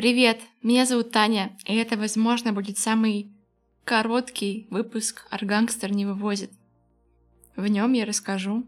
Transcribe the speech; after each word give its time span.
Привет, 0.00 0.40
меня 0.62 0.86
зовут 0.86 1.10
Таня, 1.10 1.54
и 1.66 1.74
это, 1.74 1.98
возможно, 1.98 2.54
будет 2.54 2.78
самый 2.78 3.30
короткий 3.84 4.66
выпуск 4.70 5.26
«Аргангстер 5.28 5.92
не 5.92 6.06
вывозит». 6.06 6.50
В 7.54 7.66
нем 7.66 7.92
я 7.92 8.06
расскажу, 8.06 8.64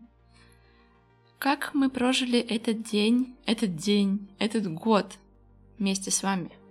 как 1.38 1.70
мы 1.72 1.88
прожили 1.88 2.38
этот 2.38 2.82
день, 2.82 3.34
этот 3.46 3.76
день, 3.76 4.28
этот 4.38 4.70
год 4.74 5.14
вместе 5.78 6.10
с 6.10 6.22
вами– 6.22 6.50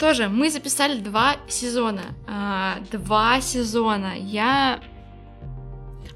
Что 0.00 0.14
же, 0.14 0.28
мы 0.30 0.48
записали 0.48 0.98
два 0.98 1.36
сезона. 1.46 2.14
А, 2.26 2.78
два 2.90 3.38
сезона. 3.42 4.14
Я... 4.16 4.80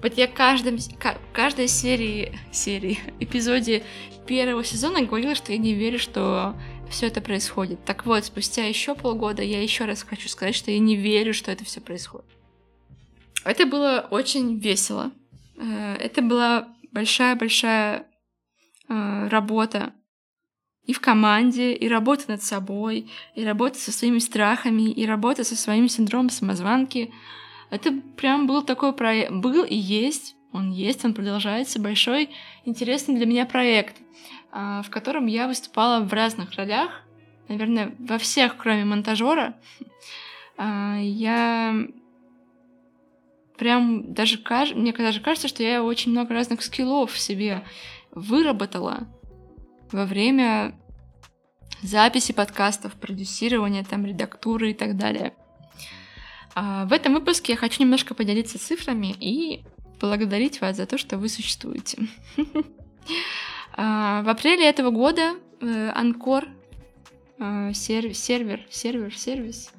Вот 0.03 0.17
я 0.17 0.27
каждом, 0.27 0.79
каждой 1.35 1.69
серии, 1.69 2.33
серии, 2.51 2.99
эпизоде 3.21 3.85
первого 4.27 4.65
сезона 4.65 5.03
говорила, 5.03 5.35
что 5.35 5.53
я 5.53 5.59
не 5.59 5.75
верю, 5.75 5.99
что 5.99 6.57
все 6.89 7.09
это 7.09 7.21
происходит. 7.21 7.85
Так 7.85 8.07
вот, 8.07 8.25
спустя 8.25 8.65
еще 8.65 8.95
полгода 8.95 9.43
я 9.43 9.63
еще 9.63 9.85
раз 9.85 10.03
хочу 10.03 10.31
сказать, 10.31 10.55
что 10.55 10.71
я 10.71 10.79
не 10.79 10.97
верю, 10.97 11.35
что 11.35 11.53
это 11.53 11.67
все 11.67 11.83
происходит. 11.83 12.25
Это 13.45 13.67
было 13.67 14.09
очень 14.11 14.59
весело. 14.61 15.13
Э, 15.59 15.97
это 16.01 16.23
была 16.23 16.69
большая-большая 16.91 18.07
э, 18.89 19.29
работа 19.29 19.93
и 20.87 20.93
в 20.93 21.01
команде, 21.01 21.73
и 21.73 21.89
работа 21.89 22.25
над 22.29 22.43
собой, 22.43 23.11
и 23.35 23.45
работа 23.45 23.79
со 23.79 23.93
своими 23.93 24.19
страхами, 24.19 24.91
и 24.91 25.07
работа 25.07 25.45
со 25.45 25.57
своим 25.57 25.89
синдромом 25.89 26.31
самозванки. 26.31 27.13
Это 27.71 27.93
прям 28.17 28.47
был 28.47 28.63
такой 28.63 28.93
проект, 28.93 29.33
был 29.33 29.65
и 29.65 29.75
есть, 29.75 30.37
он 30.53 30.71
есть, 30.71 31.05
он 31.05 31.15
продолжается, 31.15 31.81
большой 31.81 32.31
интересный 32.65 33.17
для 33.17 33.27
меня 33.27 33.47
проект, 33.47 33.97
а, 34.53 34.83
в 34.83 34.91
котором 34.91 35.27
я 35.27 35.49
выступала 35.49 36.05
в 36.05 36.13
разных 36.13 36.55
ролях, 36.55 37.03
наверное, 37.49 37.95
во 37.99 38.19
всех, 38.19 38.57
кроме 38.57 38.85
монтажера. 38.85 39.57
А, 40.57 40.99
я 41.01 41.75
прям 43.59 44.15
даже 44.15 44.39
кажется, 44.39 44.79
мне 44.79 44.93
даже 44.93 45.21
кажется, 45.21 45.49
что 45.49 45.65
я 45.65 45.83
очень 45.83 46.13
много 46.13 46.33
разных 46.33 46.63
скиллов 46.63 47.11
в 47.11 47.19
себе 47.19 47.65
выработала 48.13 49.09
во 49.91 50.07
время 50.07 50.75
записи 51.83 52.33
подкастов, 52.33 52.95
продюсирования, 52.95 53.85
там, 53.85 54.07
редактуры 54.07 54.71
и 54.71 54.75
так 54.75 54.97
далее. 54.97 55.35
А 56.55 56.87
в 56.87 56.93
этом 56.93 57.15
выпуске 57.15 57.53
я 57.53 57.59
хочу 57.59 57.83
немножко 57.83 58.15
поделиться 58.15 58.59
цифрами 58.59 59.15
и 59.19 59.65
благодарить 60.01 60.61
вас 60.61 60.77
за 60.77 60.87
то, 60.87 60.99
что 60.99 61.19
вы 61.19 61.29
существуете. 61.29 62.09
А, 63.77 64.23
в 64.23 64.29
апреле 64.29 64.69
этого 64.69 64.91
года 64.93 65.35
Анкор, 65.61 66.47
э, 67.41 67.73
сервер, 67.75 68.15
сервер, 68.71 69.13
сервис, 69.13 69.73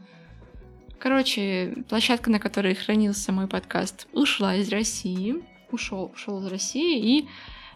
короче, 1.00 1.76
площадка, 1.88 2.30
на 2.30 2.40
которой 2.40 2.76
хранился 2.76 3.32
мой 3.32 3.48
подкаст, 3.48 4.08
ушла 4.12 4.56
из 4.56 4.70
России, 4.70 5.36
ушел, 5.72 6.12
ушел 6.14 6.42
из 6.42 6.52
России 6.52 7.20
и 7.20 7.30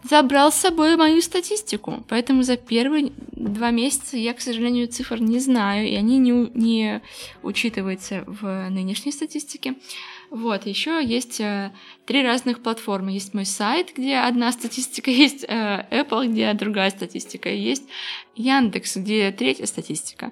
забрал 0.04 0.52
с 0.52 0.56
собой 0.56 0.96
мою 0.96 1.22
статистику. 1.22 2.04
Поэтому 2.08 2.44
за 2.44 2.58
первые 2.58 3.12
два 3.32 3.72
месяца 3.72 4.18
я, 4.18 4.34
к 4.34 4.42
сожалению, 4.42 4.88
цифр 4.88 5.20
не 5.20 5.40
знаю, 5.40 5.88
и 5.88 5.96
они 5.96 6.18
не, 6.18 6.32
не 6.54 7.02
учитываются 7.44 8.24
в 8.26 8.70
нынешней 8.70 9.12
статистике. 9.12 9.76
Вот, 10.30 10.68
еще 10.68 11.04
есть 11.04 11.42
э, 11.42 11.72
три 12.06 12.24
разных 12.24 12.62
платформы. 12.62 13.12
Есть 13.12 13.34
мой 13.34 13.46
сайт, 13.46 13.94
где 13.96 14.18
одна 14.18 14.52
статистика, 14.52 15.10
есть 15.12 15.44
э, 15.48 15.88
Apple, 15.92 16.28
где 16.28 16.54
другая 16.54 16.92
статистика, 16.92 17.50
есть 17.50 17.84
Яндекс, 18.36 18.98
где 18.98 19.32
третья 19.32 19.66
статистика. 19.66 20.32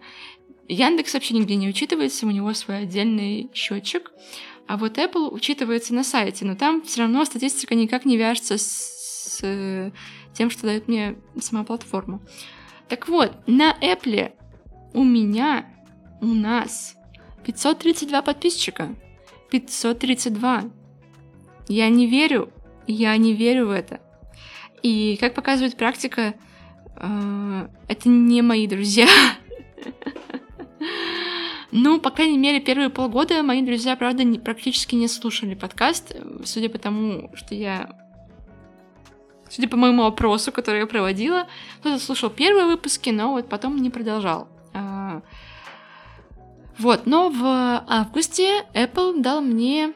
Яндекс 0.68 1.13
вообще 1.13 1.34
нигде 1.34 1.56
не 1.56 1.69
учитывается, 1.69 2.25
у 2.25 2.31
него 2.31 2.53
свой 2.53 2.80
отдельный 2.80 3.50
счетчик. 3.53 4.12
А 4.68 4.75
вот 4.75 4.97
Apple 4.97 5.30
учитывается 5.31 5.94
на 5.94 6.03
сайте, 6.03 6.44
но 6.44 6.56
там 6.56 6.81
все 6.81 7.02
равно 7.02 7.24
статистика 7.24 7.74
никак 7.74 8.03
не 8.03 8.18
вяжется 8.18 8.58
с 8.58 8.97
с 9.38 9.42
э, 9.44 9.92
тем, 10.34 10.50
что 10.50 10.64
дает 10.64 10.88
мне 10.88 11.16
сама 11.40 11.64
платформа. 11.64 12.20
Так 12.88 13.08
вот, 13.08 13.31
на 13.48 13.75
Apple 13.81 14.31
у 14.94 15.03
меня, 15.03 15.66
у 16.22 16.28
нас 16.28 16.96
532 17.46 18.22
подписчика. 18.22 18.96
532. 19.52 20.64
Я 21.68 21.90
не 21.90 22.08
верю, 22.08 22.52
я 22.88 23.16
не 23.18 23.34
верю 23.34 23.68
в 23.68 23.72
это. 23.72 24.00
И 24.84 25.18
как 25.20 25.34
показывает 25.34 25.75
практика, 25.75 26.34
э, 26.96 27.68
это 27.88 28.09
не 28.09 28.42
мои 28.42 28.68
друзья. 28.68 29.08
Ну, 31.74 32.00
по 32.00 32.12
крайней 32.12 32.38
мере, 32.38 32.62
первые 32.62 32.90
полгода 32.90 33.44
мои 33.44 33.62
друзья, 33.62 33.98
правда, 33.98 34.24
практически 34.40 34.96
не 34.96 35.09
слушали 35.09 35.54
подкаст, 35.54 36.16
судя 36.46 36.69
по 36.69 36.78
тому, 36.78 37.30
что 37.36 37.54
я 37.56 38.06
Судя 39.50 39.68
по 39.68 39.78
моему 39.78 40.06
опросу, 40.06 40.52
который 40.52 40.81
я 40.81 40.88
проводила, 40.88 41.47
кто-то 41.80 42.00
слушал 42.00 42.30
первые 42.30 42.66
выпуски, 42.66 43.09
но 43.09 43.31
вот 43.31 43.50
потом 43.50 43.78
не 43.78 43.90
продолжал. 43.90 44.47
А, 44.74 45.22
вот, 46.78 47.06
но 47.06 47.30
в 47.30 47.84
августе 47.88 48.66
Apple 48.74 49.22
дал 49.22 49.41
мне 49.41 49.94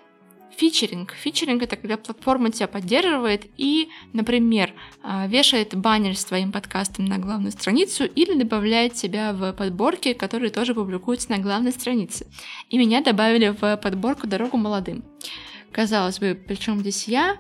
фичеринг. 0.62 1.14
Фичеринг— 1.14 1.64
это 1.64 1.76
когда 1.76 1.98
платформа 1.98 2.52
тебя 2.52 2.68
поддерживает 2.68 3.48
и, 3.58 3.90
например, 4.14 4.74
а, 5.02 5.28
вешает 5.28 5.76
баннер 5.76 6.16
с 6.16 6.26
твоим 6.26 6.52
подкастом 6.52 7.06
на 7.06 7.18
главную 7.18 7.52
страницу 7.52 8.06
или 8.06 8.38
добавляет 8.38 8.94
тебя 8.94 9.34
в 9.34 9.54
подборки, 9.54 10.14
которые 10.14 10.52
тоже 10.52 10.74
публикуются 10.74 11.32
на 11.32 11.40
главной 11.40 11.72
странице. 11.72 12.28
И 12.70 12.78
меня 12.78 13.02
добавили 13.02 13.50
в 13.50 13.78
подборку 13.78 14.28
«Дорогу 14.28 14.58
молодым». 14.58 15.04
Казалось 15.72 16.20
бы, 16.20 16.40
причем 16.48 16.80
здесь 16.80 17.08
я? 17.08 17.38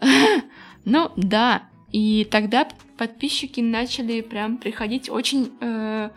Ну 0.88 1.10
да, 1.16 1.68
и 1.90 2.24
тогда 2.30 2.68
подписчики 2.96 3.60
начали 3.60 4.20
прям 4.20 4.56
приходить 4.56 5.10
очень, 5.10 5.52
э, 5.60 6.10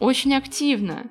очень 0.00 0.34
активно. 0.34 1.08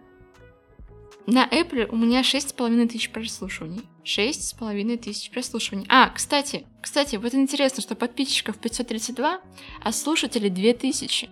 На 1.26 1.48
Apple 1.48 1.88
у 1.92 1.96
меня 1.96 2.24
шесть 2.24 2.50
с 2.50 2.54
половиной 2.54 2.88
тысяч 2.88 3.12
прослушиваний. 3.12 3.84
Шесть 4.04 4.48
с 4.48 4.54
половиной 4.54 4.98
тысяч 4.98 5.30
прослушиваний. 5.30 5.86
А, 5.88 6.10
кстати, 6.10 6.66
кстати, 6.82 7.18
вот 7.18 7.34
интересно, 7.36 7.82
что 7.82 7.96
подписчиков 7.96 8.58
532, 8.58 9.40
а 9.84 9.92
слушателей 9.92 10.50
2000. 10.50 11.30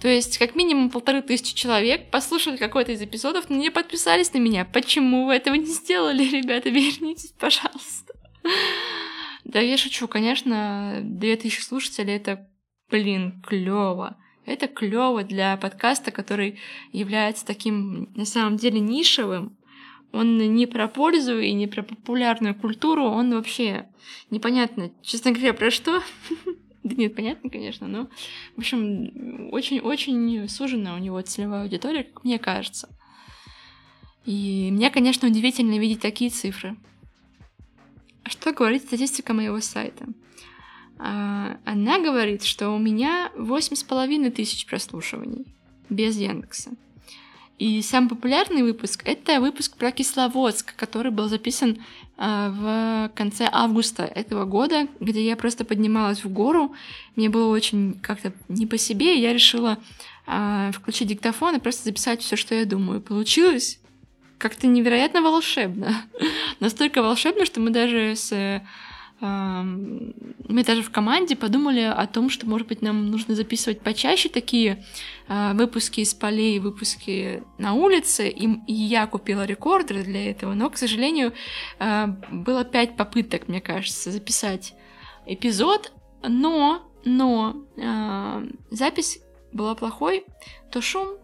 То 0.00 0.08
есть, 0.08 0.38
как 0.38 0.54
минимум 0.54 0.88
полторы 0.88 1.20
тысячи 1.20 1.54
человек 1.54 2.10
послушали 2.10 2.56
какой-то 2.56 2.92
из 2.92 3.02
эпизодов, 3.02 3.50
но 3.50 3.56
не 3.56 3.70
подписались 3.70 4.32
на 4.32 4.38
меня. 4.38 4.64
Почему 4.64 5.26
вы 5.26 5.34
этого 5.34 5.54
не 5.54 5.66
сделали, 5.66 6.24
ребята? 6.30 6.70
Вернитесь, 6.70 7.34
пожалуйста. 7.38 8.14
Да 9.50 9.58
я 9.58 9.76
шучу, 9.76 10.06
конечно, 10.06 11.00
2000 11.02 11.60
слушателей 11.60 12.14
это, 12.14 12.48
блин, 12.88 13.42
клево. 13.44 14.16
Это 14.46 14.68
клево 14.68 15.24
для 15.24 15.56
подкаста, 15.56 16.12
который 16.12 16.60
является 16.92 17.44
таким, 17.44 18.12
на 18.14 18.26
самом 18.26 18.58
деле, 18.58 18.78
нишевым. 18.78 19.58
Он 20.12 20.38
не 20.54 20.66
про 20.66 20.86
пользу 20.86 21.40
и 21.40 21.50
не 21.52 21.66
про 21.66 21.82
популярную 21.82 22.54
культуру, 22.54 23.02
он 23.02 23.34
вообще 23.34 23.88
непонятно, 24.30 24.92
честно 25.02 25.32
говоря, 25.32 25.52
про 25.52 25.70
что. 25.70 26.00
Да 26.82 26.96
нет, 26.96 27.14
понятно, 27.14 27.50
конечно, 27.50 27.86
но, 27.86 28.08
в 28.56 28.60
общем, 28.60 29.50
очень-очень 29.52 30.48
сужена 30.48 30.94
у 30.94 30.98
него 30.98 31.20
целевая 31.20 31.64
аудитория, 31.64 32.04
как 32.04 32.24
мне 32.24 32.38
кажется. 32.38 32.88
И 34.24 34.70
мне, 34.72 34.90
конечно, 34.90 35.28
удивительно 35.28 35.78
видеть 35.78 36.00
такие 36.00 36.30
цифры. 36.30 36.78
Что 38.30 38.52
говорит 38.52 38.84
статистика 38.84 39.34
моего 39.34 39.60
сайта? 39.60 40.06
А, 40.98 41.56
она 41.64 41.98
говорит, 41.98 42.44
что 42.44 42.70
у 42.70 42.78
меня 42.78 43.32
восемь 43.36 43.74
с 43.74 43.82
половиной 43.82 44.30
тысяч 44.30 44.66
прослушиваний 44.66 45.46
без 45.88 46.16
Яндекса. 46.16 46.70
И 47.58 47.82
самый 47.82 48.08
популярный 48.08 48.62
выпуск— 48.62 49.02
это 49.04 49.40
выпуск 49.40 49.76
про 49.76 49.90
Кисловодск, 49.90 50.74
который 50.76 51.10
был 51.10 51.28
записан 51.28 51.82
э, 52.16 52.48
в 52.50 53.10
конце 53.14 53.48
августа 53.52 54.04
этого 54.04 54.46
года, 54.46 54.86
где 54.98 55.26
я 55.26 55.36
просто 55.36 55.66
поднималась 55.66 56.24
в 56.24 56.32
гору. 56.32 56.74
Мне 57.16 57.28
было 57.28 57.52
очень 57.52 58.00
как-то 58.00 58.32
не 58.48 58.66
по 58.66 58.78
себе, 58.78 59.18
и 59.18 59.20
я 59.20 59.34
решила 59.34 59.76
э, 60.26 60.70
включить 60.72 61.08
диктофон 61.08 61.56
и 61.56 61.60
просто 61.60 61.84
записать 61.84 62.22
все, 62.22 62.36
что 62.36 62.54
я 62.54 62.64
думаю. 62.64 63.02
Получилось 63.02 63.80
как-то 64.40 64.66
невероятно 64.66 65.20
волшебно. 65.20 65.94
Настолько 66.60 67.02
волшебно, 67.02 67.44
что 67.44 67.60
мы 67.60 67.70
даже 67.70 68.16
с 68.16 68.62
мы 69.20 70.64
даже 70.64 70.82
в 70.82 70.90
команде 70.90 71.36
подумали 71.36 71.80
о 71.80 72.06
том, 72.06 72.30
что, 72.30 72.46
может 72.46 72.66
быть, 72.68 72.80
нам 72.80 73.10
нужно 73.10 73.34
записывать 73.34 73.82
почаще 73.82 74.30
такие 74.30 74.82
а, 75.28 75.52
выпуски 75.52 76.00
из 76.00 76.14
полей, 76.14 76.58
выпуски 76.58 77.42
на 77.58 77.74
улице, 77.74 78.30
и, 78.30 78.48
я 78.66 79.06
купила 79.06 79.44
рекордер 79.44 80.04
для 80.04 80.30
этого, 80.30 80.54
но, 80.54 80.70
к 80.70 80.78
сожалению, 80.78 81.34
а, 81.78 82.06
было 82.30 82.64
пять 82.64 82.96
попыток, 82.96 83.46
мне 83.46 83.60
кажется, 83.60 84.10
записать 84.10 84.72
эпизод, 85.26 85.92
но, 86.26 86.90
но 87.04 87.56
а, 87.78 88.42
запись 88.70 89.20
была 89.52 89.74
плохой, 89.74 90.24
то 90.72 90.80
шум, 90.80 91.18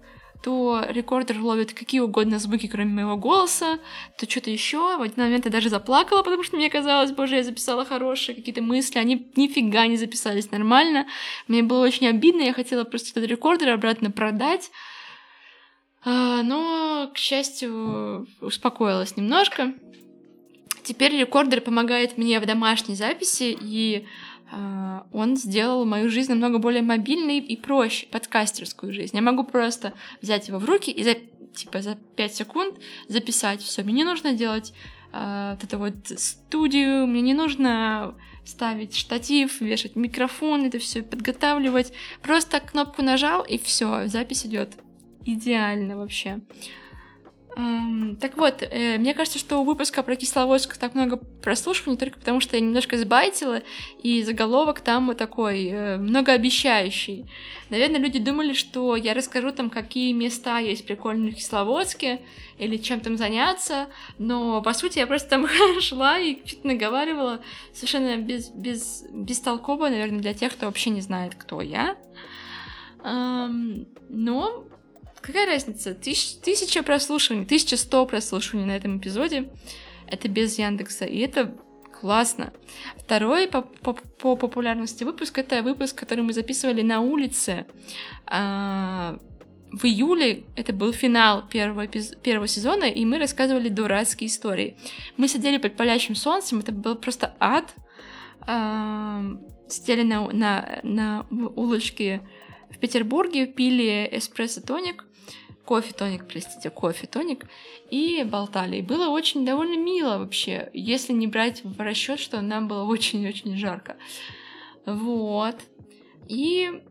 то 0.46 0.80
рекордер 0.88 1.40
ловит 1.40 1.72
какие 1.72 1.98
угодно 1.98 2.38
звуки, 2.38 2.68
кроме 2.68 2.92
моего 2.92 3.16
голоса, 3.16 3.80
то 4.16 4.30
что-то 4.30 4.48
еще. 4.48 4.96
В 4.96 5.02
один 5.02 5.16
момент 5.16 5.44
я 5.44 5.50
даже 5.50 5.70
заплакала, 5.70 6.22
потому 6.22 6.44
что 6.44 6.56
мне 6.56 6.70
казалось, 6.70 7.10
боже, 7.10 7.34
я 7.34 7.42
записала 7.42 7.84
хорошие 7.84 8.36
какие-то 8.36 8.62
мысли, 8.62 9.00
они 9.00 9.26
нифига 9.34 9.88
не 9.88 9.96
записались 9.96 10.52
нормально. 10.52 11.08
Мне 11.48 11.64
было 11.64 11.84
очень 11.84 12.06
обидно, 12.06 12.42
я 12.42 12.52
хотела 12.52 12.84
просто 12.84 13.10
этот 13.18 13.28
рекордер 13.28 13.70
обратно 13.70 14.12
продать. 14.12 14.70
А, 16.04 16.44
но, 16.44 17.10
к 17.12 17.18
счастью, 17.18 18.28
успокоилась 18.40 19.16
немножко. 19.16 19.74
Теперь 20.84 21.18
рекордер 21.18 21.60
помогает 21.60 22.18
мне 22.18 22.38
в 22.38 22.46
домашней 22.46 22.94
записи, 22.94 23.58
и 23.60 24.06
он 24.50 25.36
сделал 25.36 25.84
мою 25.84 26.08
жизнь 26.08 26.30
намного 26.30 26.58
более 26.58 26.82
мобильной 26.82 27.38
и 27.38 27.56
проще, 27.56 28.06
подкастерскую 28.06 28.92
жизнь. 28.92 29.16
Я 29.16 29.22
могу 29.22 29.44
просто 29.44 29.92
взять 30.22 30.48
его 30.48 30.58
в 30.58 30.64
руки 30.64 30.90
и 30.90 31.02
за, 31.02 31.14
типа, 31.54 31.82
за 31.82 31.96
5 32.16 32.34
секунд 32.34 32.78
записать 33.08 33.60
все. 33.60 33.82
Мне 33.82 33.94
не 33.94 34.04
нужно 34.04 34.34
делать 34.34 34.72
э, 35.12 35.50
вот 35.54 35.64
эту 35.64 35.78
вот 35.78 35.94
студию, 36.18 37.06
мне 37.06 37.22
не 37.22 37.34
нужно 37.34 38.14
ставить 38.44 38.96
штатив, 38.96 39.60
вешать 39.60 39.96
микрофон, 39.96 40.64
это 40.64 40.78
все 40.78 41.02
подготавливать. 41.02 41.92
Просто 42.22 42.60
кнопку 42.60 43.02
нажал, 43.02 43.42
и 43.42 43.58
все, 43.58 44.06
запись 44.06 44.46
идет 44.46 44.74
идеально 45.24 45.96
вообще. 45.96 46.40
Так 48.20 48.36
вот, 48.36 48.62
э, 48.62 48.98
мне 48.98 49.14
кажется, 49.14 49.38
что 49.38 49.60
у 49.60 49.64
выпуска 49.64 50.02
про 50.02 50.14
Кисловодск 50.14 50.76
так 50.76 50.94
много 50.94 51.16
прослушиваний 51.16 51.98
только 51.98 52.18
потому, 52.18 52.38
что 52.38 52.54
я 52.54 52.60
немножко 52.60 52.98
сбайтила, 52.98 53.62
и 54.02 54.22
заголовок 54.22 54.80
там 54.80 55.14
такой 55.14 55.64
э, 55.68 55.96
многообещающий. 55.96 57.24
Наверное, 57.70 57.98
люди 57.98 58.18
думали, 58.18 58.52
что 58.52 58.94
я 58.94 59.14
расскажу 59.14 59.52
там, 59.52 59.70
какие 59.70 60.12
места 60.12 60.58
есть 60.58 60.86
прикольные 60.86 61.32
в 61.32 61.36
Кисловодске, 61.36 62.20
или 62.58 62.76
чем 62.76 63.00
там 63.00 63.16
заняться, 63.16 63.86
но, 64.18 64.60
по 64.60 64.74
сути, 64.74 64.98
я 64.98 65.06
просто 65.06 65.30
там 65.30 65.48
шла 65.80 66.18
и 66.18 66.38
что-то 66.44 66.66
наговаривала 66.66 67.40
совершенно 67.72 68.18
без, 68.18 68.50
без, 68.50 69.04
бестолково, 69.10 69.88
наверное, 69.88 70.20
для 70.20 70.34
тех, 70.34 70.52
кто 70.52 70.66
вообще 70.66 70.90
не 70.90 71.00
знает, 71.00 71.34
кто 71.34 71.62
я. 71.62 71.96
Но 73.02 74.66
Какая 75.26 75.46
разница? 75.46 75.92
Тысяч, 75.92 76.36
тысяча 76.36 76.84
прослушиваний, 76.84 77.46
тысяча 77.46 77.76
сто 77.76 78.06
прослушиваний 78.06 78.64
на 78.64 78.76
этом 78.76 78.98
эпизоде. 78.98 79.48
Это 80.06 80.28
без 80.28 80.56
Яндекса, 80.56 81.04
и 81.04 81.18
это 81.18 81.52
классно. 82.00 82.52
Второй 82.96 83.48
по, 83.48 83.62
по, 83.62 83.94
по 83.94 84.36
популярности 84.36 85.02
выпуск 85.02 85.36
это 85.38 85.64
выпуск, 85.64 85.98
который 85.98 86.22
мы 86.22 86.32
записывали 86.32 86.82
на 86.82 87.00
улице. 87.00 87.66
А, 88.26 89.18
в 89.72 89.84
июле 89.84 90.44
это 90.54 90.72
был 90.72 90.92
финал 90.92 91.48
первого, 91.48 91.88
первого 91.88 92.46
сезона, 92.46 92.84
и 92.84 93.04
мы 93.04 93.18
рассказывали 93.18 93.68
дурацкие 93.68 94.28
истории. 94.28 94.76
Мы 95.16 95.26
сидели 95.26 95.58
под 95.58 95.76
палящим 95.76 96.14
солнцем, 96.14 96.60
это 96.60 96.70
был 96.70 96.94
просто 96.94 97.34
ад. 97.40 97.74
А, 98.42 99.24
сидели 99.66 100.04
на, 100.04 100.28
на, 100.30 100.78
на 100.84 101.26
улочке 101.30 102.22
в 102.70 102.78
Петербурге, 102.78 103.46
пили 103.46 104.08
эспрессо-тоник, 104.12 105.04
кофе-тоник, 105.66 106.26
простите, 106.26 106.70
кофе-тоник, 106.70 107.46
и 107.90 108.24
болтали. 108.24 108.76
И 108.76 108.82
было 108.82 109.08
очень 109.08 109.44
довольно 109.44 109.76
мило 109.76 110.18
вообще, 110.18 110.70
если 110.72 111.12
не 111.12 111.26
брать 111.26 111.62
в 111.64 111.78
расчет, 111.80 112.18
что 112.18 112.40
нам 112.40 112.68
было 112.68 112.84
очень-очень 112.88 113.56
жарко. 113.56 113.96
Вот. 114.86 115.56
И 116.28 116.82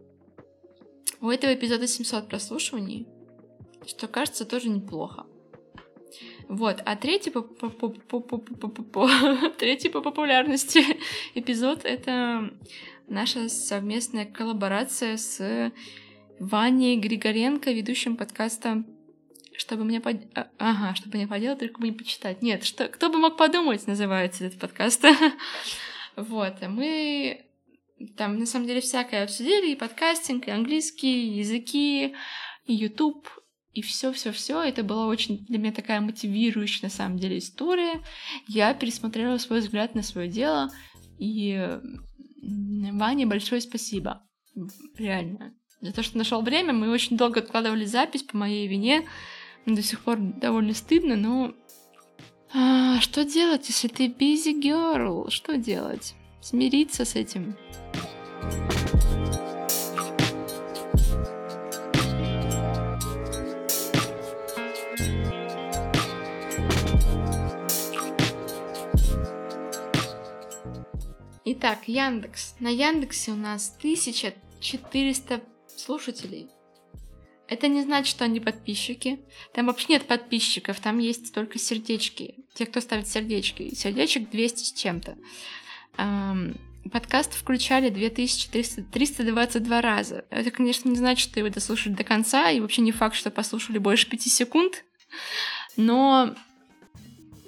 у 1.21 1.29
этого 1.29 1.53
эпизода 1.53 1.87
700 1.87 2.27
прослушиваний, 2.27 3.07
что 3.87 4.07
кажется 4.07 4.45
тоже 4.45 4.69
неплохо. 4.69 5.25
Вот, 6.47 6.81
а 6.85 6.95
третий 6.95 7.31
по, 7.31 7.41
по, 7.41 7.69
по, 7.69 7.89
по, 7.89 8.19
по, 8.19 8.37
по, 8.37 8.67
по, 8.67 8.83
по, 8.83 9.09
по 9.89 10.01
популярности 10.01 10.83
эпизод— 11.33 11.81
это 11.83 12.51
наша 13.07 13.49
совместная 13.49 14.25
коллаборация 14.25 15.17
с 15.17 15.71
Ваней 16.39 16.97
Григоренко, 16.97 17.71
ведущим 17.71 18.17
подкаста 18.17 18.83
чтобы 19.57 19.85
мне 19.85 20.01
под... 20.01 20.17
А, 20.35 20.49
ага, 20.57 20.95
чтобы 20.95 21.17
мне 21.17 21.27
поделать, 21.27 21.59
только 21.59 21.79
бы 21.79 21.87
не 21.87 21.93
почитать. 21.93 22.41
Нет, 22.41 22.63
что... 22.63 22.87
кто 22.87 23.09
бы 23.09 23.17
мог 23.17 23.37
подумать, 23.37 23.87
называется 23.87 24.45
этот 24.45 24.59
подкаст. 24.59 25.03
вот, 26.15 26.61
мы 26.67 27.45
там 28.17 28.37
на 28.37 28.45
самом 28.45 28.67
деле 28.67 28.81
всякое 28.81 29.23
обсудили, 29.23 29.71
и 29.71 29.75
подкастинг, 29.75 30.47
и 30.47 30.51
английский, 30.51 31.29
и 31.29 31.39
языки, 31.39 32.15
и 32.65 32.73
YouTube, 32.73 33.29
и 33.71 33.81
все, 33.81 34.11
все, 34.11 34.31
все. 34.31 34.61
Это 34.61 34.83
была 34.83 35.07
очень 35.07 35.45
для 35.45 35.57
меня 35.57 35.71
такая 35.71 36.01
мотивирующая 36.01 36.89
на 36.89 36.93
самом 36.93 37.17
деле 37.17 37.37
история. 37.37 38.01
Я 38.47 38.73
пересмотрела 38.73 39.37
свой 39.37 39.61
взгляд 39.61 39.95
на 39.95 40.01
свое 40.01 40.27
дело, 40.27 40.69
и 41.17 41.79
Ване 42.41 43.25
большое 43.25 43.61
спасибо. 43.61 44.21
Реально 44.97 45.53
за 45.85 45.93
то, 45.93 46.03
что 46.03 46.17
нашел 46.17 46.41
время. 46.41 46.73
Мы 46.73 46.91
очень 46.91 47.17
долго 47.17 47.39
откладывали 47.39 47.85
запись 47.85 48.23
по 48.23 48.37
моей 48.37 48.67
вине. 48.67 49.07
Мне 49.65 49.75
до 49.75 49.83
сих 49.83 50.01
пор 50.01 50.17
довольно 50.17 50.73
стыдно, 50.73 51.15
но... 51.15 51.53
А, 52.53 52.99
что 53.01 53.25
делать, 53.25 53.67
если 53.67 53.87
ты 53.87 54.07
busy 54.07 54.59
girl? 54.59 55.29
Что 55.29 55.57
делать? 55.57 56.15
Смириться 56.41 57.05
с 57.05 57.15
этим? 57.15 57.55
Итак, 71.47 71.87
Яндекс. 71.87 72.55
На 72.59 72.69
Яндексе 72.69 73.31
у 73.31 73.35
нас 73.35 73.75
1400 73.77 75.41
слушателей. 75.79 76.49
Это 77.47 77.67
не 77.67 77.83
значит, 77.83 78.09
что 78.09 78.25
они 78.25 78.39
подписчики. 78.39 79.19
Там 79.53 79.67
вообще 79.67 79.93
нет 79.93 80.07
подписчиков, 80.07 80.79
там 80.79 80.97
есть 80.97 81.33
только 81.33 81.59
сердечки. 81.59 82.35
Те, 82.55 82.65
кто 82.65 82.81
ставит 82.81 83.07
сердечки. 83.07 83.75
Сердечек 83.75 84.29
200 84.31 84.63
с 84.63 84.73
чем-то. 84.73 85.15
Подкаст 86.91 87.33
включали 87.33 87.89
2322 87.89 89.81
раза. 89.81 90.25
Это, 90.29 90.51
конечно, 90.51 90.89
не 90.89 90.95
значит, 90.95 91.29
что 91.29 91.39
его 91.39 91.49
дослушали 91.49 91.93
до 91.93 92.03
конца, 92.03 92.49
и 92.51 92.59
вообще 92.59 92.81
не 92.81 92.91
факт, 92.91 93.15
что 93.15 93.31
послушали 93.31 93.77
больше 93.77 94.09
5 94.09 94.21
секунд. 94.23 94.83
Но 95.77 96.35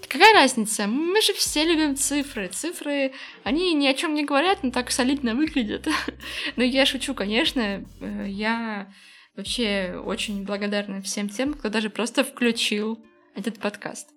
Какая 0.10 0.34
разница? 0.34 0.88
Мы 0.88 1.22
же 1.22 1.34
все 1.34 1.66
любим 1.66 1.96
цифры. 1.96 2.48
Цифры, 2.48 3.12
они 3.44 3.74
ни 3.74 3.88
о 3.88 3.94
чем 3.94 4.14
не 4.14 4.24
говорят, 4.24 4.64
но 4.64 4.72
так 4.72 4.92
солидно 4.92 5.36
выглядят. 5.36 5.88
но 6.56 6.64
я 6.64 6.86
шучу, 6.86 7.14
конечно. 7.14 7.84
Э, 8.00 8.26
я 8.28 8.92
вообще 9.36 10.02
очень 10.04 10.46
благодарна 10.46 11.02
всем 11.02 11.28
тем, 11.28 11.54
кто 11.54 11.70
даже 11.70 11.90
просто 11.90 12.24
включил 12.24 13.04
этот 13.36 13.60
подкаст. 13.60 14.10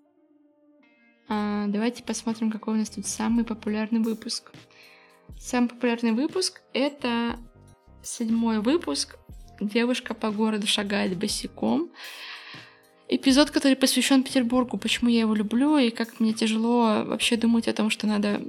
А, 1.28 1.66
давайте 1.66 2.04
посмотрим, 2.04 2.52
какой 2.52 2.74
у 2.74 2.76
нас 2.76 2.90
тут 2.90 3.06
самый 3.06 3.44
популярный 3.44 4.00
выпуск. 4.00 4.52
Самый 5.38 5.68
популярный 5.68 6.12
выпуск— 6.12 6.60
это 6.72 7.38
седьмой 8.02 8.60
выпуск. 8.60 9.16
Девушка 9.60 10.14
по 10.14 10.30
городу 10.30 10.66
шагает 10.66 11.16
босиком 11.16 11.90
эпизод, 13.10 13.50
который 13.50 13.76
посвящен 13.76 14.22
Петербургу, 14.22 14.78
почему 14.78 15.10
я 15.10 15.20
его 15.20 15.34
люблю 15.34 15.76
и 15.76 15.90
как 15.90 16.20
мне 16.20 16.32
тяжело 16.32 17.04
вообще 17.04 17.36
думать 17.36 17.68
о 17.68 17.72
том, 17.72 17.90
что 17.90 18.06
надо... 18.06 18.40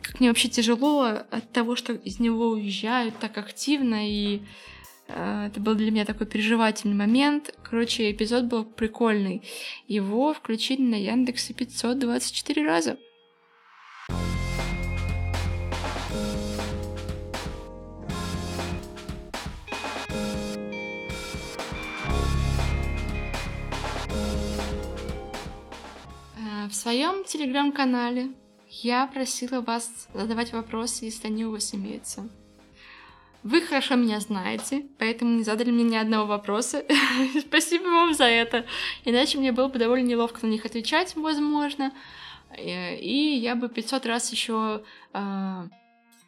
Как 0.00 0.20
мне 0.20 0.28
вообще 0.28 0.48
тяжело 0.48 1.02
от 1.02 1.52
того, 1.52 1.76
что 1.76 1.92
из 1.92 2.20
него 2.20 2.50
уезжают 2.50 3.18
так 3.18 3.36
активно, 3.36 4.08
и 4.08 4.42
э, 5.08 5.46
это 5.48 5.60
был 5.60 5.74
для 5.74 5.90
меня 5.90 6.04
такой 6.04 6.26
переживательный 6.26 6.94
момент. 6.94 7.52
Короче, 7.62 8.10
эпизод 8.12 8.44
был 8.44 8.64
прикольный. 8.64 9.42
Его 9.88 10.32
включили 10.32 10.82
на 10.82 10.94
Яндексе 10.94 11.52
524 11.52 12.64
раза. 12.64 12.96
Своем 26.80 27.24
телеграм-канале 27.24 28.30
Я 28.68 29.06
просила 29.06 29.60
вас 29.60 30.08
задавать 30.14 30.52
вопросы, 30.52 31.04
если 31.04 31.26
они 31.26 31.44
у 31.44 31.50
вас 31.50 31.74
имеются. 31.74 32.28
Вы 33.42 33.60
хорошо 33.60 33.96
меня 33.96 34.20
знаете, 34.20 34.86
поэтому 34.98 35.36
не 35.36 35.44
задали 35.44 35.70
мне 35.70 35.84
ни 35.84 35.96
одного 35.96 36.26
вопроса. 36.26 36.84
Спасибо 37.40 37.84
вам 37.84 38.14
за 38.14 38.24
это. 38.24 38.64
Иначе 39.04 39.38
мне 39.38 39.52
было 39.52 39.68
бы 39.68 39.78
довольно 39.78 40.06
неловко 40.06 40.46
на 40.46 40.50
них 40.50 40.64
отвечать, 40.64 41.16
возможно. 41.16 41.92
Э, 42.56 42.96
и 42.96 43.36
я 43.36 43.54
бы 43.56 43.68
500 43.68 44.06
раз 44.06 44.32
еще 44.32 44.82
э, 45.12 45.68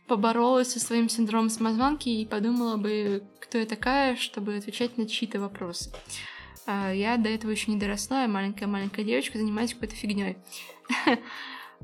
поборолась 0.07 0.73
со 0.73 0.81
своим 0.81 1.09
синдромом 1.09 1.49
самозванки 1.49 2.09
и 2.09 2.27
подумала 2.27 2.77
бы, 2.77 3.23
кто 3.41 3.59
я 3.59 3.67
такая, 3.67 4.17
чтобы 4.17 4.57
отвечать 4.57 4.99
на 4.99 5.07
чьи-то 5.07 5.41
вопросы. 5.41 5.91
Я 6.67 7.17
до 7.17 7.29
этого 7.29 7.51
еще 7.51 7.71
не 7.71 7.79
доросла, 7.79 8.23
я 8.23 8.29
маленькая-маленькая 8.29 9.05
девочка, 9.05 9.39
занимаюсь 9.39 9.75
какой-то 9.75 9.95
фигней. 9.95 10.37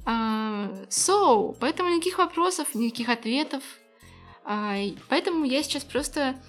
So, 0.07 1.57
поэтому 1.59 1.91
никаких 1.91 2.19
вопросов, 2.19 2.75
никаких 2.75 3.09
ответов. 3.09 3.65
Поэтому 4.45 5.45
я 5.45 5.63
сейчас 5.65 5.83
просто 5.83 6.41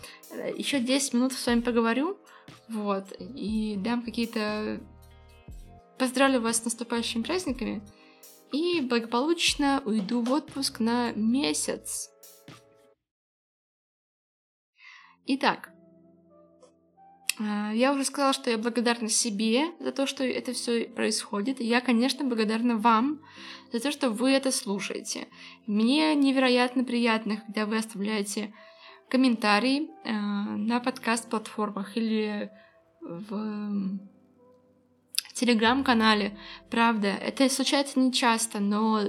еще 0.55 0.79
10 0.79 1.13
минут 1.15 1.33
с 1.33 1.45
вами 1.47 1.61
поговорю, 1.61 2.19
вот, 2.69 3.11
и 3.19 3.75
дам 3.75 4.03
какие-то 4.03 4.79
Поздравляю 5.99 6.41
вас 6.41 6.59
с 6.59 6.63
наступающими 6.63 7.23
праздниками 7.23 7.81
и 8.53 8.79
благополучно 8.79 9.83
уйду 9.83 10.21
в 10.21 10.31
отпуск 10.31 10.79
на 10.79 11.11
месяц. 11.11 12.09
Итак, 15.25 15.69
а, 15.73 15.78
я 17.39 17.93
уже 17.93 18.03
сказала, 18.03 18.33
что 18.33 18.49
я 18.49 18.57
благодарна 18.57 19.09
себе 19.09 19.67
за 19.79 19.91
то, 19.91 20.05
что 20.05 20.23
это 20.23 20.53
все 20.53 20.85
происходит. 20.85 21.61
И 21.61 21.65
я, 21.65 21.79
конечно, 21.81 22.25
благодарна 22.25 22.77
вам 22.77 23.21
за 23.71 23.79
то, 23.79 23.91
что 23.91 24.09
вы 24.09 24.31
это 24.31 24.51
слушаете. 24.51 25.27
Мне 25.65 26.15
невероятно 26.15 26.83
приятно, 26.83 27.37
когда 27.37 27.65
вы 27.65 27.77
оставляете 27.77 28.53
комментарии 29.09 29.89
э, 30.03 30.11
на 30.11 30.79
подкаст-платформах 30.79 31.97
или 31.97 32.51
в 33.01 33.99
телеграм-канале. 35.33 36.37
Правда, 36.69 37.07
это 37.07 37.49
случается 37.49 37.99
не 37.99 38.11
часто, 38.11 38.59
но 38.59 39.01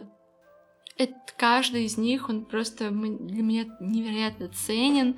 это, 0.96 1.14
каждый 1.36 1.84
из 1.84 1.96
них, 1.98 2.28
он 2.28 2.44
просто 2.44 2.90
для 2.90 3.42
меня 3.42 3.64
невероятно 3.80 4.48
ценен. 4.48 5.16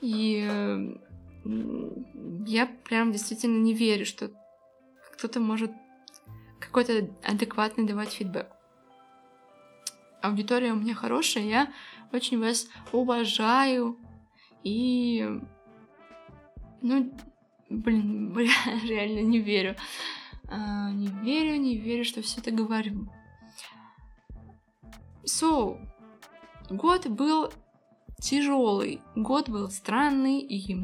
И 0.00 0.46
э, 0.48 0.96
я 1.44 2.66
прям 2.66 3.12
действительно 3.12 3.58
не 3.58 3.74
верю, 3.74 4.06
что 4.06 4.30
кто-то 5.12 5.40
может 5.40 5.72
какой-то 6.60 7.10
адекватный 7.24 7.86
давать 7.86 8.12
фидбэк. 8.12 8.48
Аудитория 10.22 10.72
у 10.72 10.76
меня 10.76 10.94
хорошая, 10.94 11.44
я 11.44 11.72
очень 12.12 12.38
вас 12.38 12.68
уважаю. 12.92 13.98
И, 14.62 15.28
ну, 16.80 17.12
блин, 17.68 18.36
реально 18.84 19.20
не 19.20 19.40
верю. 19.40 19.74
А, 20.48 20.90
не 20.92 21.08
верю, 21.08 21.56
не 21.56 21.76
верю, 21.76 22.04
что 22.04 22.22
все 22.22 22.40
это 22.40 22.52
говорю. 22.52 23.08
So, 25.24 25.80
год 26.70 27.06
был 27.06 27.52
тяжелый, 28.22 29.00
год 29.16 29.48
был 29.48 29.68
странный 29.68 30.38
и 30.38 30.74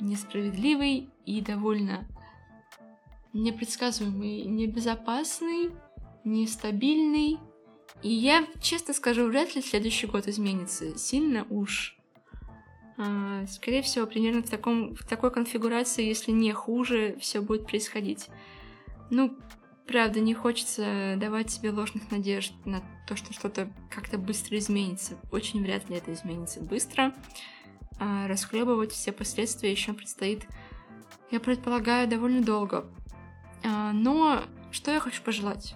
несправедливый 0.00 1.08
и 1.24 1.40
довольно 1.40 2.08
непредсказуемый, 3.32 4.42
небезопасный, 4.42 5.70
нестабильный. 6.24 7.38
И 8.02 8.08
я, 8.08 8.46
честно 8.60 8.94
скажу, 8.94 9.26
вряд 9.26 9.54
ли 9.54 9.62
следующий 9.62 10.08
год 10.08 10.26
изменится 10.26 10.98
сильно 10.98 11.46
уж. 11.50 11.96
А, 12.96 13.46
скорее 13.46 13.82
всего, 13.82 14.06
примерно 14.06 14.42
в, 14.42 14.50
таком, 14.50 14.96
в 14.96 15.06
такой 15.06 15.30
конфигурации, 15.30 16.04
если 16.04 16.32
не 16.32 16.52
хуже, 16.52 17.16
все 17.20 17.40
будет 17.40 17.66
происходить. 17.66 18.26
Ну, 19.10 19.36
правда, 19.88 20.20
не 20.20 20.34
хочется 20.34 21.14
давать 21.16 21.50
себе 21.50 21.70
ложных 21.70 22.10
надежд 22.10 22.52
на 22.66 22.82
то, 23.08 23.16
что 23.16 23.32
что-то 23.32 23.72
как-то 23.90 24.18
быстро 24.18 24.58
изменится. 24.58 25.16
Очень 25.32 25.62
вряд 25.62 25.88
ли 25.88 25.96
это 25.96 26.12
изменится 26.12 26.60
быстро. 26.60 27.14
А 27.98 28.28
расхлебывать 28.28 28.92
все 28.92 29.10
последствия 29.10 29.72
еще 29.72 29.94
предстоит, 29.94 30.46
я 31.30 31.40
предполагаю, 31.40 32.06
довольно 32.06 32.42
долго. 32.44 32.86
А, 33.64 33.92
но 33.92 34.44
что 34.70 34.92
я 34.92 35.00
хочу 35.00 35.22
пожелать? 35.22 35.74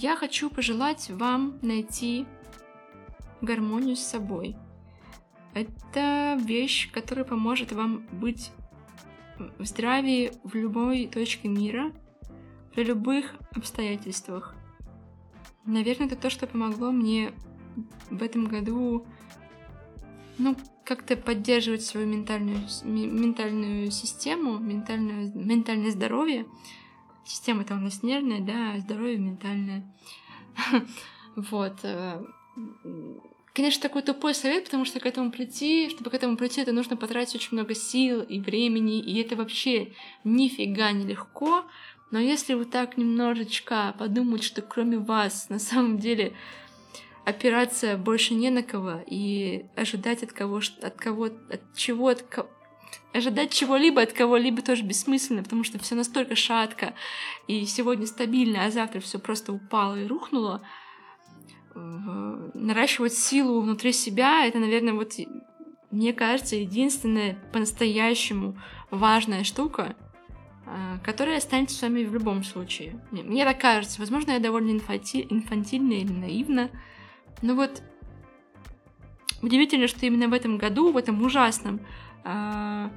Я 0.00 0.16
хочу 0.16 0.50
пожелать 0.50 1.08
вам 1.10 1.58
найти 1.62 2.26
гармонию 3.40 3.96
с 3.96 4.00
собой. 4.00 4.56
Это 5.54 6.36
вещь, 6.42 6.90
которая 6.90 7.24
поможет 7.24 7.72
вам 7.72 8.06
быть 8.10 8.50
в 9.38 9.64
здравии 9.64 10.32
в 10.42 10.54
любой 10.54 11.06
точке 11.06 11.48
мира, 11.48 11.92
при 12.76 12.84
любых 12.84 13.34
обстоятельствах. 13.52 14.54
Наверное, 15.64 16.08
это 16.08 16.14
то, 16.14 16.28
что 16.28 16.46
помогло 16.46 16.92
мне 16.92 17.32
в 18.10 18.22
этом 18.22 18.44
году, 18.44 19.06
ну, 20.36 20.54
как-то 20.84 21.16
поддерживать 21.16 21.82
свою 21.82 22.06
ментальную, 22.06 22.58
ментальную 22.84 23.90
систему, 23.90 24.58
ментальное, 24.58 25.32
ментальное 25.34 25.90
здоровье. 25.90 26.46
Система 27.24 27.62
это 27.62 27.74
у 27.74 27.78
нас 27.78 28.02
нервная, 28.02 28.40
да, 28.40 28.74
а 28.74 28.80
здоровье 28.80 29.16
ментальное. 29.16 29.82
Вот. 31.34 31.80
Э, 31.82 32.22
Конечно, 33.56 33.80
такой 33.80 34.02
тупой 34.02 34.34
совет, 34.34 34.64
потому 34.64 34.84
что 34.84 35.00
к 35.00 35.06
этому 35.06 35.30
прийти, 35.30 35.88
чтобы 35.88 36.10
к 36.10 36.14
этому 36.14 36.36
прийти, 36.36 36.60
это 36.60 36.72
нужно 36.72 36.94
потратить 36.94 37.36
очень 37.36 37.48
много 37.52 37.74
сил 37.74 38.20
и 38.20 38.38
времени, 38.38 39.00
и 39.00 39.18
это 39.18 39.34
вообще 39.34 39.94
нифига 40.24 40.92
не 40.92 41.06
легко. 41.06 41.64
Но 42.10 42.18
если 42.20 42.54
вы 42.54 42.64
так 42.64 42.96
немножечко 42.96 43.94
подумать, 43.98 44.42
что 44.42 44.62
кроме 44.62 44.98
вас 44.98 45.48
на 45.48 45.58
самом 45.58 45.98
деле 45.98 46.34
опираться 47.24 47.96
больше 47.96 48.34
не 48.34 48.50
на 48.50 48.62
кого 48.62 49.00
и 49.06 49.66
ожидать 49.74 50.22
от 50.22 50.32
кого 50.32 50.60
от 50.82 50.96
кого 50.96 51.24
от 51.24 51.60
чего 51.74 52.08
от 52.08 52.22
кого 52.22 52.48
ожидать 53.12 53.50
чего-либо 53.50 54.02
от 54.02 54.12
кого-либо 54.12 54.62
тоже 54.62 54.82
бессмысленно, 54.82 55.42
потому 55.42 55.64
что 55.64 55.78
все 55.78 55.94
настолько 55.94 56.36
шатко 56.36 56.94
и 57.48 57.64
сегодня 57.64 58.06
стабильно, 58.06 58.64
а 58.64 58.70
завтра 58.70 59.00
все 59.00 59.18
просто 59.18 59.52
упало 59.52 60.00
и 60.00 60.06
рухнуло. 60.06 60.62
Наращивать 61.74 63.14
силу 63.14 63.60
внутри 63.60 63.92
себя, 63.92 64.46
это, 64.46 64.58
наверное, 64.58 64.94
вот, 64.94 65.12
мне 65.90 66.12
кажется, 66.12 66.56
единственная 66.56 67.36
по-настоящему 67.52 68.58
важная 68.90 69.44
штука, 69.44 69.96
которая 71.04 71.38
останется 71.38 71.76
с 71.76 71.82
вами 71.82 72.04
в 72.04 72.12
любом 72.12 72.42
случае. 72.42 73.00
Мне 73.10 73.44
так 73.44 73.60
кажется. 73.60 74.00
Возможно, 74.00 74.32
я 74.32 74.40
довольно 74.40 74.72
инфанти... 74.72 75.26
инфантильна 75.30 75.92
или 75.92 76.12
наивна. 76.12 76.70
Но 77.42 77.54
вот 77.54 77.82
удивительно, 79.42 79.86
что 79.86 80.06
именно 80.06 80.28
в 80.28 80.32
этом 80.32 80.58
году, 80.58 80.90
в 80.90 80.96
этом 80.96 81.22
ужасном, 81.22 81.80
э, 82.24 82.90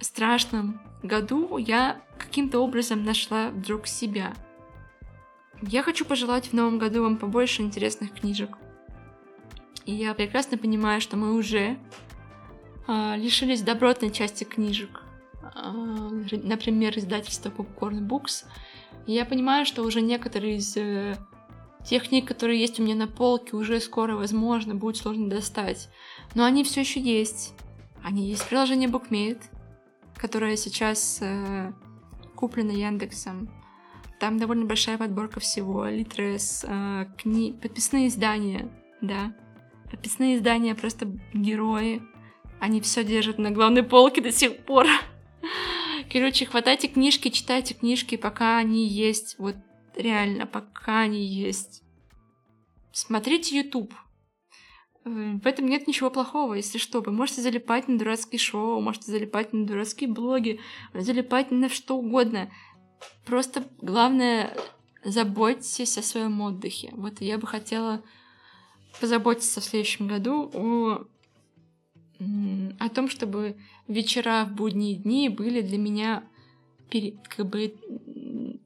страшном 0.00 0.80
году 1.02 1.56
я 1.56 2.00
каким-то 2.18 2.60
образом 2.60 3.04
нашла 3.04 3.50
вдруг 3.50 3.86
себя. 3.86 4.34
Я 5.62 5.82
хочу 5.82 6.04
пожелать 6.04 6.48
в 6.48 6.52
новом 6.52 6.78
году 6.78 7.02
вам 7.02 7.16
побольше 7.16 7.62
интересных 7.62 8.12
книжек. 8.12 8.58
И 9.86 9.92
я 9.92 10.14
прекрасно 10.14 10.58
понимаю, 10.58 11.00
что 11.00 11.16
мы 11.16 11.32
уже 11.32 11.76
э, 12.86 13.16
лишились 13.16 13.62
добротной 13.62 14.10
части 14.10 14.44
книжек. 14.44 15.03
Например, 15.64 16.96
издательства 16.98 17.50
Popcorn 17.50 18.06
Books. 18.06 18.44
Я 19.06 19.24
понимаю, 19.24 19.66
что 19.66 19.82
уже 19.82 20.00
некоторые 20.00 20.56
из 20.56 20.76
э, 20.76 21.16
тех 21.84 22.08
книг, 22.08 22.26
которые 22.26 22.60
есть 22.60 22.80
у 22.80 22.82
меня 22.82 22.94
на 22.94 23.06
полке, 23.06 23.56
уже 23.56 23.80
скоро, 23.80 24.16
возможно, 24.16 24.74
будет 24.74 24.96
сложно 24.96 25.28
достать. 25.28 25.88
Но 26.34 26.44
они 26.44 26.64
все 26.64 26.80
еще 26.80 27.00
есть. 27.00 27.54
Они 28.02 28.28
есть 28.28 28.42
в 28.42 28.48
приложении 28.48 28.88
BookMate, 28.88 29.42
которое 30.16 30.56
сейчас 30.56 31.18
э, 31.20 31.72
куплено 32.34 32.72
Яндексом. 32.72 33.50
Там 34.20 34.38
довольно 34.38 34.64
большая 34.64 34.96
подборка 34.96 35.40
всего. 35.40 35.86
Литрес, 35.86 36.64
э, 36.66 37.06
кни... 37.18 37.52
подписные 37.52 38.08
издания, 38.08 38.68
да. 39.00 39.34
Подписные 39.90 40.36
издания 40.36 40.74
просто 40.74 41.06
герои. 41.32 42.02
Они 42.60 42.80
все 42.80 43.04
держат 43.04 43.38
на 43.38 43.50
главной 43.50 43.82
полке 43.82 44.22
до 44.22 44.32
сих 44.32 44.64
пор. 44.64 44.86
Короче, 46.12 46.46
хватайте 46.46 46.88
книжки, 46.88 47.28
читайте 47.28 47.74
книжки, 47.74 48.16
пока 48.16 48.58
они 48.58 48.86
есть. 48.86 49.36
Вот 49.38 49.56
реально, 49.96 50.46
пока 50.46 51.00
они 51.00 51.24
есть. 51.24 51.82
Смотрите 52.92 53.56
YouTube. 53.56 53.92
Э, 55.04 55.38
в 55.42 55.46
этом 55.46 55.66
нет 55.66 55.86
ничего 55.86 56.10
плохого, 56.10 56.54
если 56.54 56.78
что. 56.78 57.00
Вы 57.00 57.12
можете 57.12 57.42
залипать 57.42 57.88
на 57.88 57.98
дурацкие 57.98 58.38
шоу, 58.38 58.80
можете 58.80 59.10
залипать 59.10 59.52
на 59.52 59.66
дурацкие 59.66 60.10
блоги, 60.10 60.60
залипать 60.92 61.50
на 61.50 61.68
что 61.68 61.96
угодно. 61.96 62.50
Просто 63.24 63.64
главное 63.80 64.56
заботьтесь 65.04 65.98
о 65.98 66.02
своем 66.02 66.40
отдыхе. 66.40 66.90
Вот 66.92 67.20
я 67.20 67.38
бы 67.38 67.46
хотела 67.46 68.02
позаботиться 69.00 69.60
в 69.60 69.64
следующем 69.64 70.06
году 70.08 70.50
о, 70.54 71.04
о 72.78 72.88
том, 72.88 73.08
чтобы 73.08 73.56
вечера 73.88 74.44
в 74.44 74.54
будние 74.54 74.96
дни 74.96 75.28
были 75.28 75.60
для 75.60 75.78
меня 75.78 76.24
как 77.28 77.48
бы 77.48 77.74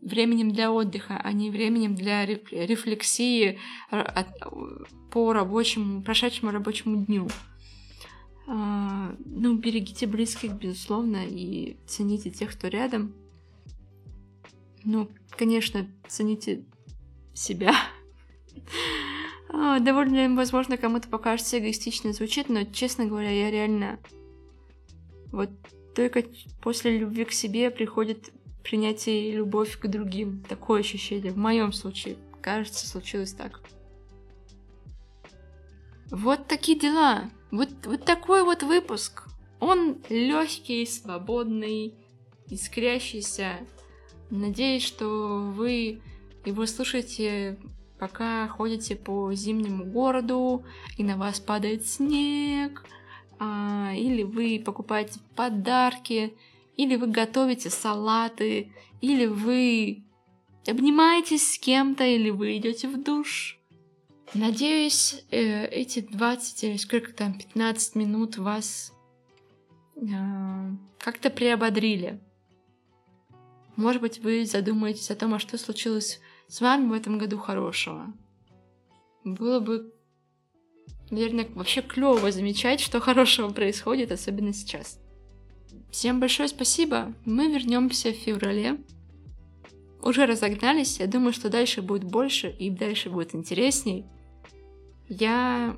временем 0.03 0.51
для 0.51 0.73
отдыха, 0.73 1.21
а 1.23 1.33
не 1.33 1.51
временем 1.51 1.95
для 1.95 2.27
рефлексии 2.27 3.59
по 5.11 5.33
рабочему, 5.33 6.03
прошедшему 6.03 6.51
рабочему 6.51 7.05
дню. 7.05 7.29
А, 8.47 9.15
ну, 9.27 9.57
берегите 9.57 10.07
близких, 10.07 10.53
безусловно, 10.53 11.25
и 11.27 11.77
цените 11.87 12.31
тех, 12.31 12.53
кто 12.53 12.69
рядом. 12.69 13.15
Ну, 14.85 15.09
конечно, 15.37 15.87
цените 16.07 16.65
себя. 17.35 17.75
А, 19.61 19.81
довольно, 19.81 20.37
возможно, 20.37 20.77
кому-то 20.77 21.09
покажется 21.09 21.59
эгоистично 21.59 22.13
звучит, 22.13 22.49
но, 22.49 22.63
честно 22.65 23.07
говоря, 23.07 23.31
я 23.31 23.51
реально... 23.51 23.99
Вот 25.33 25.51
только 25.97 26.25
после 26.63 26.97
любви 26.97 27.25
к 27.25 27.33
себе 27.33 27.73
приходит 27.73 28.31
принятие 28.63 29.29
и 29.29 29.33
любовь 29.33 29.77
к 29.77 29.89
другим. 29.89 30.45
Такое 30.49 30.81
ощущение. 30.81 31.33
В 31.33 31.37
моем 31.37 31.73
случае, 31.73 32.17
кажется, 32.41 32.87
случилось 32.87 33.33
так. 33.33 33.61
Вот 36.11 36.47
такие 36.47 36.79
дела. 36.79 37.29
Вот, 37.51 37.69
вот 37.85 38.05
такой 38.05 38.45
вот 38.45 38.63
выпуск. 38.63 39.25
Он 39.59 39.99
легкий, 40.09 40.87
свободный, 40.87 41.95
искрящийся. 42.49 43.57
Надеюсь, 44.31 44.85
что 44.85 45.53
вы 45.53 46.01
его 46.45 46.65
слушаете, 46.67 47.59
пока 47.99 48.49
ходите 48.49 48.97
по 48.97 49.33
зимнему 49.35 49.85
городу, 49.85 50.65
и 50.97 51.05
на 51.05 51.17
вас 51.17 51.41
падает 51.41 51.87
снег, 51.87 52.85
а, 53.39 53.93
или 53.95 54.23
вы 54.23 54.63
покупаете 54.65 55.21
подарки, 55.35 56.35
или 56.77 56.97
вы 56.97 57.09
готовите 57.09 57.71
салаты, 57.71 58.73
или 59.01 59.27
вы 59.27 60.03
обнимаетесь 60.67 61.55
с 61.55 61.59
кем-то, 61.59 62.05
или 62.05 62.31
вы 62.31 62.57
идете 62.57 62.89
в 62.89 63.03
душ. 63.03 63.59
Надеюсь, 64.35 65.25
э, 65.31 65.67
эти 65.67 66.01
20 66.01 66.65
или 66.65 66.77
сколько 66.77 67.13
там, 67.13 67.35
15 67.35 67.95
минут 67.95 68.37
вас 68.37 68.93
э, 69.97 70.01
как-то 70.99 71.31
приободрили. 71.31 72.21
Может 73.77 74.03
быть, 74.03 74.19
вы 74.19 74.45
задумаетесь 74.45 75.11
о 75.11 75.17
том, 75.17 75.35
а 75.35 75.39
что 75.39 75.57
случилось 75.57 76.21
с 76.49 76.61
вами 76.61 76.89
в 76.89 76.93
этом 76.93 77.19
году 77.19 77.39
хорошего. 77.39 78.07
Было 79.25 79.61
бы, 79.61 79.93
наверное, 81.11 81.47
вообще 81.55 81.83
клево 81.83 82.33
замечать, 82.33 82.81
что 82.81 83.01
хорошего 83.01 83.51
происходит, 83.51 84.11
особенно 84.11 84.53
сейчас. 84.53 84.99
Всем 85.91 86.21
большое 86.21 86.49
спасибо. 86.49 87.13
Мы 87.25 87.53
вернемся 87.53 88.11
в 88.11 88.17
феврале. 88.17 88.79
Уже 90.01 90.27
разогнались. 90.27 91.01
Я 91.01 91.07
думаю, 91.07 91.33
что 91.33 91.51
дальше 91.51 91.83
будет 91.83 92.05
больше 92.05 92.49
и 92.49 92.71
дальше 92.71 93.11
будет 93.11 93.35
интересней. 93.35 94.07
Я 95.09 95.77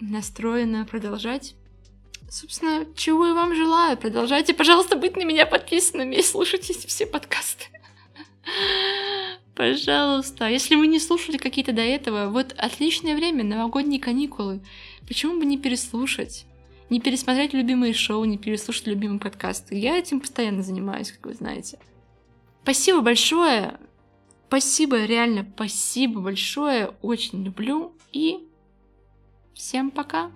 настроена 0.00 0.86
продолжать. 0.86 1.56
Собственно, 2.30 2.86
чего 2.94 3.26
я 3.26 3.34
вам 3.34 3.54
желаю. 3.54 3.96
Продолжайте, 3.96 4.54
пожалуйста, 4.54 4.96
быть 4.96 5.16
на 5.16 5.24
меня 5.24 5.46
подписанными 5.46 6.16
и 6.16 6.22
слушайте 6.22 6.72
все 6.72 7.06
подкасты. 7.06 7.66
Пожалуйста. 9.54 10.48
Если 10.48 10.74
вы 10.74 10.88
не 10.88 10.98
слушали 10.98 11.36
какие-то 11.36 11.72
до 11.72 11.82
этого, 11.82 12.28
вот 12.28 12.54
отличное 12.58 13.14
время, 13.14 13.44
новогодние 13.44 14.00
каникулы. 14.00 14.60
Почему 15.06 15.38
бы 15.38 15.44
не 15.44 15.58
переслушать? 15.58 16.46
Не 16.90 17.00
пересмотреть 17.00 17.52
любимые 17.54 17.94
шоу, 17.94 18.24
не 18.24 18.36
переслушать 18.36 18.86
любимые 18.88 19.20
подкасты. 19.20 19.76
Я 19.76 19.96
этим 19.96 20.20
постоянно 20.20 20.62
занимаюсь, 20.62 21.12
как 21.12 21.26
вы 21.26 21.34
знаете. 21.34 21.78
Спасибо 22.62 23.00
большое. 23.00 23.78
Спасибо, 24.48 25.04
реально, 25.04 25.46
спасибо 25.54 26.20
большое. 26.20 26.94
Очень 27.00 27.44
люблю. 27.44 27.92
И 28.12 28.46
всем 29.54 29.90
пока! 29.90 30.30